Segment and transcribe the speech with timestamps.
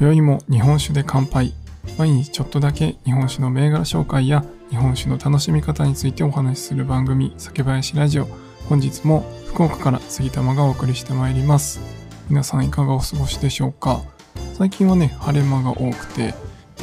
[0.00, 1.52] 今宵も日本酒で乾杯。
[1.98, 8.26] 毎日ちょっとだけ日本酒の銘柄紹介や日本酒の楽しみ方についてお話しする番組、酒林ラジオ。
[8.66, 11.80] 本日も福岡から杉玉がお送りしてまいります。
[12.30, 14.00] 皆さんいかがお過ごしでしょうか？
[14.54, 16.32] 最近はね、晴れ間が多くて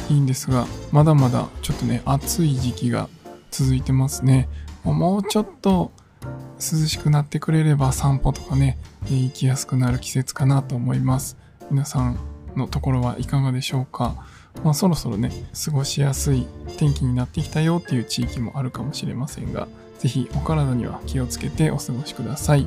[0.08, 3.08] いいんですが、まだまだちょっとね、暑い時期が
[3.50, 4.48] 続いてますね。
[4.84, 5.90] もうちょっと
[6.22, 8.78] 涼しくなってくれれば散歩とかね、
[9.10, 11.36] 行きやすくなる季節かなと思います。
[11.68, 12.16] 皆さん
[12.58, 14.16] のところはいかがでしょうか
[14.64, 15.30] まあ、そろそろね、
[15.64, 16.46] 過ごしやすい
[16.78, 22.66] 天気になってきたよっていう地域もあるかもしれませんが、是非お体には気をつけてお過ごしください。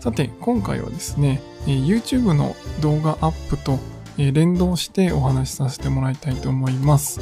[0.00, 3.78] さて、今回はですね、YouTube の動画アップと
[4.16, 7.20] 連動してお話しさせてもらいたいと思います。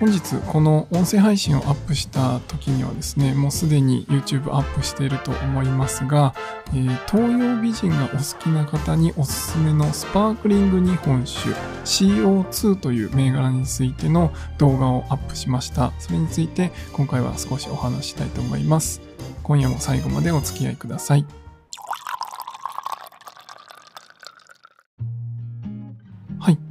[0.00, 6.34] 本日この音声配信をアップした時にはですね、もうすでに YouTube アップしていると思いますが、
[6.68, 11.50] えー、東洋美人がお好きな方におすすめのスパークリング日本酒
[11.84, 15.92] CO2 という銘柄についての動画をアップしました。
[15.98, 19.02] それについて今回は少しお話したいと思います。
[19.42, 21.26] 今夜も最後までお付き合いください。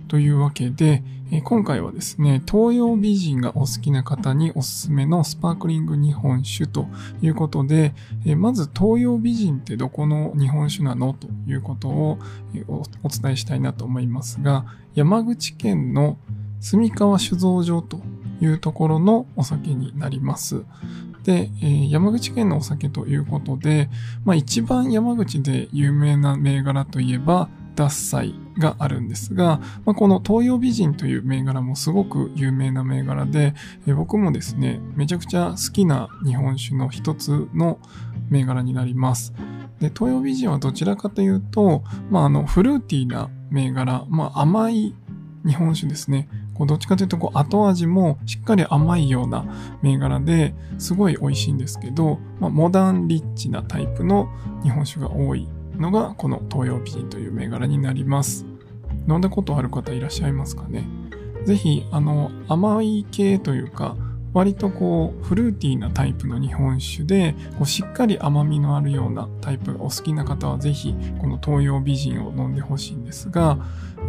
[0.09, 1.03] というわけで、
[1.43, 6.87] 今回はですね、東洋美人がお好きな方におすすめのスパークリング日本酒と
[7.21, 7.93] いうことで、
[8.35, 12.17] まず東洋美人ってどこの日本酒なのということを
[12.67, 16.17] お伝えしたいなと思いますが、山口県の
[16.59, 18.01] 住川酒造場と
[18.41, 20.63] いうところのお酒になります。
[21.23, 21.51] で、
[21.89, 23.91] 山口県のお酒ということで、
[24.25, 27.49] まあ一番山口で有名な銘柄といえば、
[27.83, 33.53] 獺祭があるんですが、まあ、この東洋美人という銘柄もすごく有名な銘柄で、
[33.87, 37.79] え僕もですね、めちゃくちゃ好きな日本酒の一つの
[38.29, 39.33] 銘柄になります。
[39.79, 44.95] で、東洋美人はどちらかというと、まあ、あの、フルーティーな銘柄、まあ、甘い
[45.45, 46.27] 日本酒ですね。
[46.59, 49.45] こうどっちかというとこう後味もしっかり甘いような
[49.81, 54.29] 銘柄ですごい美味しいんですけど、まあ、モダンリッチなタイプの
[54.61, 55.47] 日本酒が多い
[55.79, 58.45] のがこの東洋美人という銘柄になります。
[59.07, 60.85] 飲んだことある方いらっしゃいますかね？
[61.45, 63.95] ぜひ、あの、甘い系というか、
[64.33, 73.57] 割とこう、フルーティーなタイプの日本酒で、こうしっかり甘みのあるようなタイプがお好きな方はぜひ、この東洋美人を飲んでほしいんですが、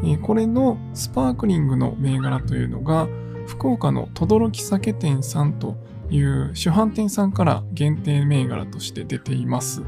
[0.03, 3.09] えー、これのスパークリングの銘柄というのが、
[3.47, 5.77] 福岡の轟酒店さんと
[6.11, 9.83] いう主販店さんから限定銘柄として出ています。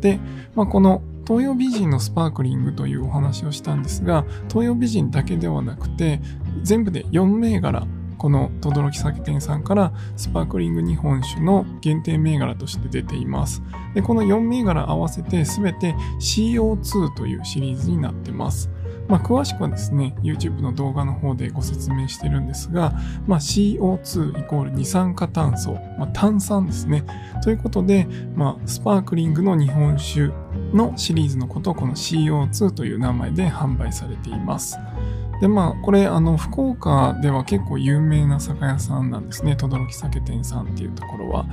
[0.00, 0.20] で、
[0.54, 6.20] まあ、この東洋美人のスパークリングというお話をしたんですが、東洋美人だけではなくて、
[6.64, 7.86] 全部で4銘柄、
[8.18, 13.62] この轟酒店さんからスパークリング日本酒の限定銘柄として出ています。
[13.94, 18.68] で、この4銘柄合わせて全て CO2 というシリーズになってます。
[19.10, 22.92] まあ、詳しくはですね、YouTube の動画の方でご説明してるんですが、
[23.26, 27.04] まあ、CO2 イコール二酸化炭素、まあ、炭酸ですね。
[27.42, 30.30] ということで、まあ、スパークリングの日本酒
[30.72, 34.78] のシリーズのことをこの CO2 という名前で販売されています。
[35.40, 39.56] で、まあ、これ、あの、福岡では結構有名な酒屋さんなんですね。
[39.56, 41.46] 轟酒店さんっていうところは。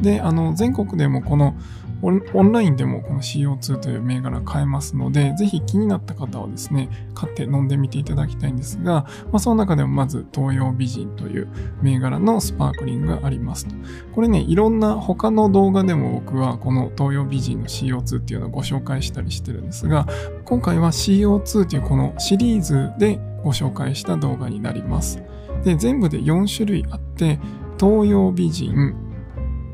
[0.00, 1.54] で、あの、全国でもこの
[2.02, 11.48] オンラインでもこの CO2 という銘柄買えますので、ぜひ気になった方はですね、買って飲んでみていただきたいんですが、まあ、その中でもまず東洋美人という
[11.80, 13.74] 銘柄のスパークリングがありますと。
[14.14, 20.08] これね、いろんな他の動画でも僕はこの東洋美人の CO2 っていうのをご紹介したりしてるんですが、
[20.44, 25.22] 今回は CO2 というこのシリーズでご紹介した動画になります。
[25.64, 27.38] で、全部で4種類あって、
[27.78, 28.94] 東洋美人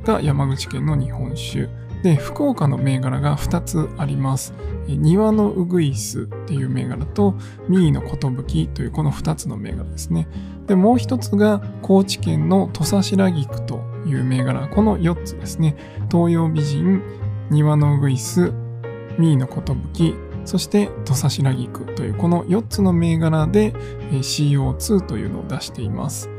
[0.05, 1.69] が山口県の日本酒、
[2.03, 4.55] で、福岡の銘柄が2つあります。
[4.87, 7.35] 庭のウグイスっていう銘柄と、
[7.69, 10.29] ミーの寿というこの2つの銘柄ですね。
[10.67, 14.69] で、もう1つが高知県の土佐白菊という銘柄。
[14.69, 15.77] この4つですね。
[16.11, 17.03] 東洋美人、
[17.51, 18.53] 庭のウグイス、
[19.19, 19.47] ミーの
[19.93, 20.15] 寿、
[20.45, 23.73] そして土佐白菊というこの4つの銘柄で
[24.13, 26.31] CO2 というのを出しています。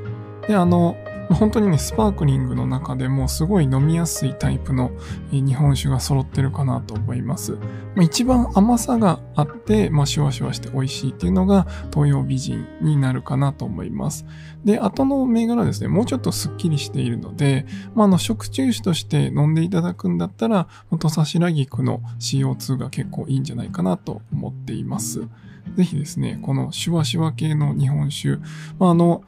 [0.47, 0.95] で、あの、
[1.29, 4.91] 本当にね、スパークリングの中でもすごい飲みやすいタイプの
[5.31, 7.57] 日本酒が揃ってるかなと思います。
[8.01, 14.25] 一番甘さがあって、まあ、シュワシュワして美味しいっていうのが東洋美人になるかなと思います。
[14.65, 25.27] で、後の銘柄ですね、もうちょっとスッキリしているので、まあ、あの、食中酒として飲んでいただくんだったら、土佐白菊の CO2 が結構いいんじゃないかなと思っています。
[25.75, 28.37] ぜひですね、このシュワシュワ系の日本酒、
[28.79, 29.23] まあ、あの、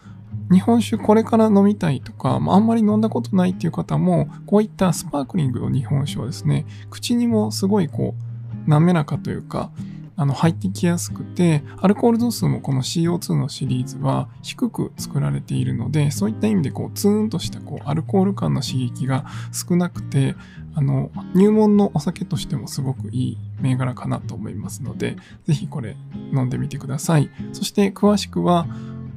[0.51, 8.15] 日本酒これから飲みたいとか、あ、んまり飲んだことないっていう方も、こういったスパークリングの日本酒はですね、口にもすごいこ
[8.67, 9.71] う、滑らかというか、
[10.17, 20.35] あの、入ってきやすくて、アルコール度数もこの CO2 のシリーズは低く作られているので、そういった意味でこう、ツーンとしたこう、アルコール感の刺激が少なくて、
[20.75, 25.97] あの、入門のお酒としてもすごくいい銘柄かなと思いますので、ぜひこれ
[26.33, 27.29] 飲んでみてください。
[27.51, 28.67] そして詳しくは、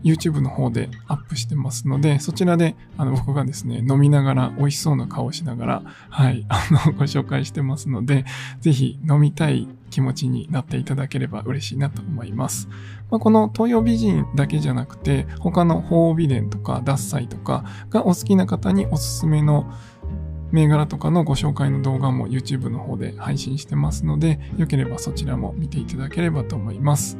[0.04, 8.24] YouTube の方でアップしてますので、そちらで、あの、僕がですね、飲みながら、美味しそうな顔をしながら、はい、あの、 ご紹介してますので、
[8.60, 12.68] ぜひ飲みたい気持ちになっていただければ嬉しいなと思います。
[13.10, 19.72] まあ、この東洋美人だけじゃなくて、他の鳳美伝とか、獺祭とかがお好きな方におすすめの
[20.52, 27.18] 銘柄とかのご紹介の動画も YouTube の方で配信してますので、よければそちらも見ていただければと思います。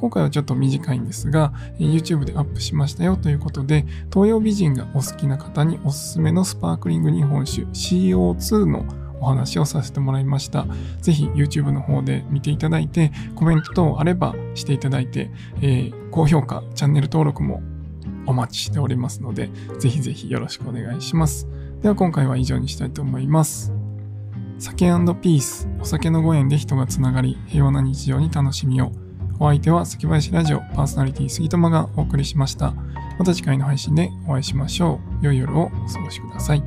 [0.00, 8.86] 今回はちょっと短いんですが、YouTube でアップしましたよということで、東洋美人がお好きな方におすすめのスパークリング日本酒 CO2 の
[9.20, 10.64] お話をさせてもらいました。
[11.02, 15.30] ぜひ YouTube の方で見ていただいて、コメント等あればしていただいて、
[15.60, 17.62] えー、高評価、チャンネル登録も
[18.24, 19.50] お待ちしておりますので、
[19.80, 21.46] ぜひぜひよろしくお願いします。
[21.82, 23.70] では今回は以上にしたいと思います。
[24.58, 24.86] 酒
[25.20, 28.92] ピース、お酒のご縁で人がつながり、平和な日常に楽しみを。
[29.42, 32.74] お相手は関林ラジオパーソナリティ杉玉がお送りしました。
[33.18, 35.24] また次回の配信でお会いしましょう。
[35.24, 36.62] 良い夜をお過ごしください。